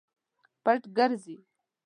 [0.63, 1.37] پټ ګرځي.